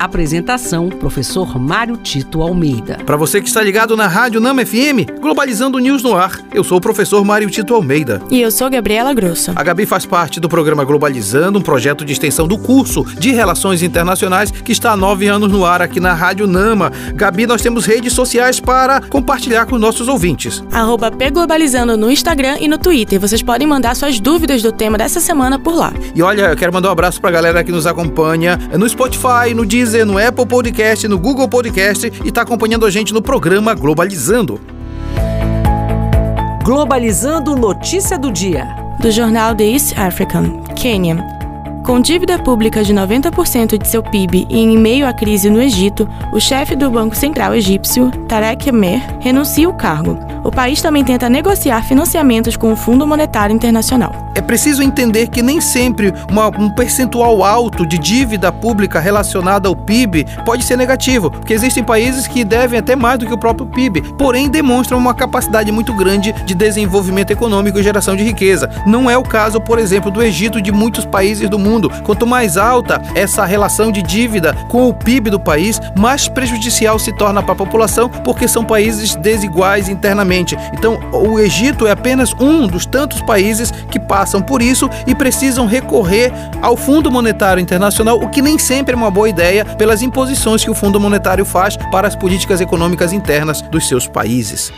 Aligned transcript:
Apresentação: 0.00 0.88
Professor 0.88 1.58
Mário 1.58 1.94
Tito 1.98 2.40
Almeida. 2.40 2.98
Para 3.04 3.18
você 3.18 3.38
que 3.38 3.48
está 3.48 3.62
ligado 3.62 3.94
na 3.98 4.06
Rádio 4.06 4.40
Nama 4.40 4.64
FM, 4.64 5.20
Globalizando 5.20 5.78
News 5.78 6.02
no 6.02 6.16
ar, 6.16 6.40
eu 6.54 6.64
sou 6.64 6.78
o 6.78 6.80
professor 6.80 7.22
Mário 7.22 7.50
Tito 7.50 7.74
Almeida. 7.74 8.22
E 8.30 8.40
eu 8.40 8.50
sou 8.50 8.70
Gabriela 8.70 9.12
Grosso. 9.12 9.52
A 9.54 9.62
Gabi 9.62 9.84
faz 9.84 10.06
parte 10.06 10.40
do 10.40 10.48
programa 10.48 10.84
Globalizando, 10.84 11.58
um 11.58 11.62
projeto 11.62 12.02
de 12.02 12.14
extensão 12.14 12.48
do 12.48 12.56
curso 12.56 13.04
de 13.18 13.30
Relações 13.32 13.82
Internacionais 13.82 14.50
que 14.50 14.72
está 14.72 14.92
há 14.92 14.96
nove 14.96 15.28
anos 15.28 15.52
no 15.52 15.66
ar 15.66 15.82
aqui 15.82 16.00
na 16.00 16.14
Rádio 16.14 16.46
Nama. 16.46 16.90
Gabi, 17.14 17.46
nós 17.46 17.60
temos 17.60 17.84
redes 17.84 18.14
sociais 18.14 18.58
para 18.58 19.02
compartilhar 19.02 19.66
com 19.66 19.78
nossos 19.78 20.08
ouvintes. 20.08 20.64
Arroba 20.72 21.10
Pglobalizando 21.10 21.98
no 21.98 22.10
Instagram 22.10 22.56
e 22.58 22.68
no 22.68 22.78
Twitter. 22.78 23.20
Vocês 23.20 23.42
podem 23.42 23.66
mandar 23.66 23.94
suas 23.94 24.18
dúvidas 24.18 24.62
do 24.62 24.72
tema 24.72 24.96
dessa 24.96 25.20
semana 25.20 25.58
por 25.58 25.74
lá. 25.74 25.92
E 26.14 26.22
olha, 26.22 26.52
eu 26.52 26.56
quero 26.56 26.72
mandar 26.72 26.88
um 26.88 26.92
abraço 26.92 27.20
para 27.20 27.28
a 27.28 27.32
galera 27.34 27.62
que 27.62 27.70
nos 27.70 27.86
acompanha 27.86 28.58
no 28.72 28.88
Spotify, 28.88 29.52
no 29.54 29.66
Deezer, 29.66 29.89
Deezer, 29.90 30.06
no 30.06 30.18
Apple 30.18 30.46
Podcast, 30.46 31.08
no 31.08 31.18
Google 31.18 31.48
Podcast 31.48 32.12
e 32.24 32.28
está 32.28 32.42
acompanhando 32.42 32.86
a 32.86 32.90
gente 32.90 33.12
no 33.12 33.20
programa 33.20 33.74
Globalizando. 33.74 34.60
Globalizando 36.62 37.56
notícia 37.56 38.16
do 38.16 38.30
dia. 38.30 38.68
Do 39.00 39.10
jornal 39.10 39.52
The 39.54 39.64
East 39.64 39.98
African, 39.98 40.62
Quênia. 40.76 41.16
Com 41.84 42.00
dívida 42.00 42.38
pública 42.38 42.84
de 42.84 42.94
90% 42.94 43.76
de 43.78 43.88
seu 43.88 44.02
PIB 44.02 44.46
e 44.48 44.60
em 44.60 44.78
meio 44.78 45.08
à 45.08 45.12
crise 45.12 45.50
no 45.50 45.60
Egito, 45.60 46.08
o 46.32 46.38
chefe 46.38 46.76
do 46.76 46.88
Banco 46.88 47.16
Central 47.16 47.54
egípcio, 47.54 48.12
Tarek 48.28 48.70
Amer, 48.70 49.00
renuncia 49.18 49.68
o 49.68 49.74
cargo. 49.74 50.29
O 50.42 50.50
país 50.50 50.80
também 50.80 51.04
tenta 51.04 51.28
negociar 51.28 51.82
financiamentos 51.82 52.56
com 52.56 52.72
o 52.72 52.76
Fundo 52.76 53.06
Monetário 53.06 53.54
Internacional. 53.54 54.12
É 54.34 54.40
preciso 54.40 54.82
entender 54.82 55.28
que 55.28 55.42
nem 55.42 55.60
sempre 55.60 56.14
uma, 56.30 56.48
um 56.48 56.70
percentual 56.70 57.44
alto 57.44 57.84
de 57.84 57.98
dívida 57.98 58.50
pública 58.50 58.98
relacionada 58.98 59.68
ao 59.68 59.76
PIB 59.76 60.26
pode 60.44 60.64
ser 60.64 60.76
negativo, 60.76 61.30
porque 61.30 61.52
existem 61.52 61.84
países 61.84 62.26
que 62.26 62.42
devem 62.42 62.78
até 62.78 62.96
mais 62.96 63.18
do 63.18 63.26
que 63.26 63.34
o 63.34 63.38
próprio 63.38 63.66
PIB, 63.66 64.00
porém 64.16 64.48
demonstram 64.48 64.96
uma 64.98 65.12
capacidade 65.12 65.70
muito 65.70 65.92
grande 65.92 66.32
de 66.32 66.54
desenvolvimento 66.54 67.32
econômico 67.32 67.78
e 67.78 67.82
geração 67.82 68.16
de 68.16 68.24
riqueza. 68.24 68.70
Não 68.86 69.10
é 69.10 69.18
o 69.18 69.22
caso, 69.22 69.60
por 69.60 69.78
exemplo, 69.78 70.10
do 70.10 70.22
Egito 70.22 70.62
de 70.62 70.72
muitos 70.72 71.04
países 71.04 71.50
do 71.50 71.58
mundo. 71.58 71.90
Quanto 72.04 72.26
mais 72.26 72.56
alta 72.56 73.02
essa 73.14 73.44
relação 73.44 73.92
de 73.92 74.00
dívida 74.00 74.54
com 74.68 74.88
o 74.88 74.94
PIB 74.94 75.28
do 75.28 75.40
país, 75.40 75.80
mais 75.98 76.28
prejudicial 76.28 76.98
se 76.98 77.12
torna 77.12 77.42
para 77.42 77.52
a 77.52 77.56
população, 77.56 78.08
porque 78.08 78.48
são 78.48 78.64
países 78.64 79.14
desiguais 79.16 79.88
internamente. 79.88 80.29
Então, 80.72 80.98
o 81.12 81.38
Egito 81.38 81.86
é 81.86 81.90
apenas 81.90 82.34
um 82.40 82.66
dos 82.66 82.86
tantos 82.86 83.20
países 83.22 83.70
que 83.90 83.98
passam 83.98 84.40
por 84.40 84.62
isso 84.62 84.88
e 85.06 85.14
precisam 85.14 85.66
recorrer 85.66 86.32
ao 86.62 86.76
Fundo 86.76 87.10
Monetário 87.10 87.60
Internacional, 87.60 88.18
o 88.18 88.28
que 88.28 88.42
nem 88.42 88.58
sempre 88.58 88.94
é 88.94 88.96
uma 88.96 89.10
boa 89.10 89.28
ideia 89.28 89.64
pelas 89.64 90.02
imposições 90.02 90.64
que 90.64 90.70
o 90.70 90.74
Fundo 90.74 91.00
Monetário 91.00 91.44
faz 91.44 91.76
para 91.90 92.06
as 92.06 92.16
políticas 92.16 92.60
econômicas 92.60 93.12
internas 93.12 93.62
dos 93.62 93.88
seus 93.88 94.06
países. 94.06 94.72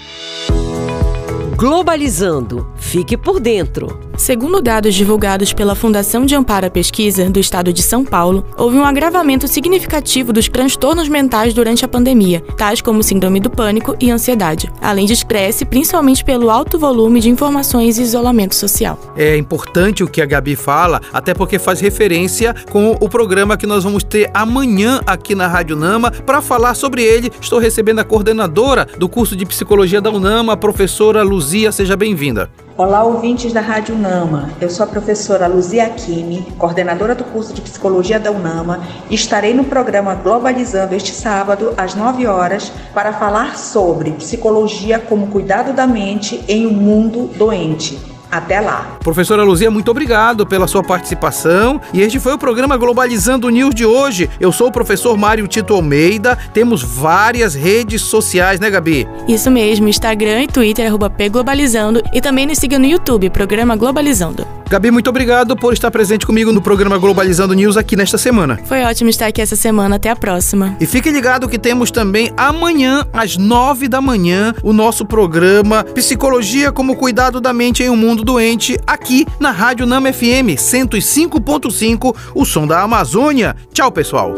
Globalizando. 1.56 2.72
Fique 2.76 3.16
por 3.16 3.38
dentro. 3.38 4.11
Segundo 4.22 4.62
dados 4.62 4.94
divulgados 4.94 5.52
pela 5.52 5.74
Fundação 5.74 6.24
de 6.24 6.32
Amparo 6.36 6.64
à 6.64 6.70
Pesquisa 6.70 7.28
do 7.28 7.40
Estado 7.40 7.72
de 7.72 7.82
São 7.82 8.04
Paulo, 8.04 8.46
houve 8.56 8.78
um 8.78 8.84
agravamento 8.84 9.48
significativo 9.48 10.32
dos 10.32 10.48
transtornos 10.48 11.08
mentais 11.08 11.52
durante 11.52 11.84
a 11.84 11.88
pandemia, 11.88 12.40
tais 12.56 12.80
como 12.80 13.02
síndrome 13.02 13.40
do 13.40 13.50
pânico 13.50 13.96
e 13.98 14.12
ansiedade, 14.12 14.70
além 14.80 15.06
de 15.06 15.12
estresse, 15.12 15.64
principalmente 15.64 16.24
pelo 16.24 16.50
alto 16.50 16.78
volume 16.78 17.18
de 17.18 17.30
informações 17.30 17.98
e 17.98 18.02
isolamento 18.02 18.54
social. 18.54 18.96
É 19.16 19.36
importante 19.36 20.04
o 20.04 20.08
que 20.08 20.22
a 20.22 20.24
Gabi 20.24 20.54
fala, 20.54 21.00
até 21.12 21.34
porque 21.34 21.58
faz 21.58 21.80
referência 21.80 22.54
com 22.70 22.96
o 23.00 23.08
programa 23.08 23.56
que 23.56 23.66
nós 23.66 23.82
vamos 23.82 24.04
ter 24.04 24.30
amanhã 24.32 25.00
aqui 25.04 25.34
na 25.34 25.48
Rádio 25.48 25.74
Nama. 25.74 26.12
Para 26.12 26.40
falar 26.40 26.74
sobre 26.74 27.02
ele, 27.02 27.28
estou 27.40 27.58
recebendo 27.58 27.98
a 27.98 28.04
coordenadora 28.04 28.86
do 28.96 29.08
curso 29.08 29.34
de 29.34 29.44
psicologia 29.44 30.00
da 30.00 30.12
UNAMA, 30.12 30.52
a 30.52 30.56
professora 30.56 31.24
Luzia. 31.24 31.72
Seja 31.72 31.96
bem-vinda. 31.96 32.48
Olá, 32.74 33.04
ouvintes 33.04 33.52
da 33.52 33.60
Rádio 33.60 33.94
Unama. 33.94 34.48
Eu 34.58 34.70
sou 34.70 34.84
a 34.84 34.88
professora 34.88 35.46
Luzia 35.46 35.84
Akimi, 35.84 36.40
coordenadora 36.56 37.14
do 37.14 37.22
curso 37.22 37.52
de 37.52 37.60
Psicologia 37.60 38.18
da 38.18 38.30
Unama, 38.30 38.80
e 39.10 39.14
estarei 39.14 39.52
no 39.52 39.64
programa 39.64 40.14
Globalizando 40.14 40.94
este 40.94 41.12
sábado, 41.12 41.74
às 41.76 41.94
9 41.94 42.26
horas, 42.26 42.72
para 42.94 43.12
falar 43.12 43.58
sobre 43.58 44.12
psicologia 44.12 44.98
como 44.98 45.26
cuidado 45.26 45.74
da 45.74 45.86
mente 45.86 46.42
em 46.48 46.66
um 46.66 46.72
mundo 46.72 47.28
doente. 47.36 48.11
Até 48.32 48.62
lá. 48.62 48.96
Professora 49.00 49.42
Luzia, 49.42 49.70
muito 49.70 49.90
obrigado 49.90 50.46
pela 50.46 50.66
sua 50.66 50.82
participação. 50.82 51.78
E 51.92 52.00
este 52.00 52.18
foi 52.18 52.32
o 52.32 52.38
programa 52.38 52.78
Globalizando 52.78 53.50
News 53.50 53.74
de 53.74 53.84
hoje. 53.84 54.30
Eu 54.40 54.50
sou 54.50 54.68
o 54.68 54.72
professor 54.72 55.14
Mário 55.18 55.46
Tito 55.46 55.74
Almeida. 55.74 56.38
Temos 56.54 56.82
várias 56.82 57.54
redes 57.54 58.00
sociais, 58.00 58.58
né, 58.58 58.70
Gabi? 58.70 59.06
Isso 59.28 59.50
mesmo, 59.50 59.86
Instagram 59.86 60.44
e 60.44 60.48
Twitter, 60.48 60.86
arroba 60.86 61.10
Pglobalizando. 61.10 62.02
E 62.10 62.22
também 62.22 62.46
nos 62.46 62.56
siga 62.56 62.78
no 62.78 62.86
YouTube, 62.86 63.28
programa 63.28 63.76
Globalizando. 63.76 64.61
Gabi, 64.72 64.90
muito 64.90 65.10
obrigado 65.10 65.54
por 65.54 65.74
estar 65.74 65.90
presente 65.90 66.24
comigo 66.24 66.50
no 66.50 66.62
programa 66.62 66.96
Globalizando 66.96 67.52
News 67.52 67.76
aqui 67.76 67.94
nesta 67.94 68.16
semana. 68.16 68.58
Foi 68.64 68.82
ótimo 68.84 69.10
estar 69.10 69.26
aqui 69.26 69.42
essa 69.42 69.54
semana. 69.54 69.96
Até 69.96 70.08
a 70.08 70.16
próxima. 70.16 70.74
E 70.80 70.86
fique 70.86 71.10
ligado 71.10 71.46
que 71.46 71.58
temos 71.58 71.90
também 71.90 72.32
amanhã, 72.38 73.04
às 73.12 73.36
nove 73.36 73.86
da 73.86 74.00
manhã, 74.00 74.54
o 74.62 74.72
nosso 74.72 75.04
programa 75.04 75.84
Psicologia 75.84 76.72
como 76.72 76.96
Cuidado 76.96 77.38
da 77.38 77.52
Mente 77.52 77.82
em 77.82 77.90
um 77.90 77.96
Mundo 77.96 78.24
Doente, 78.24 78.78
aqui 78.86 79.26
na 79.38 79.50
Rádio 79.50 79.84
Nama 79.84 80.10
FM 80.10 80.56
105.5, 80.56 82.16
o 82.34 82.46
som 82.46 82.66
da 82.66 82.80
Amazônia. 82.80 83.54
Tchau, 83.74 83.92
pessoal. 83.92 84.32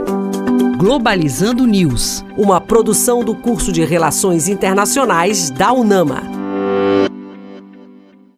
Globalizando 0.77 1.65
News, 1.65 2.25
uma 2.37 2.61
produção 2.61 3.23
do 3.23 3.37
curso 3.37 3.71
de 3.71 3.85
Relações 3.85 4.49
Internacionais 4.49 5.49
da 5.49 5.73
UNAMA. 5.73 6.34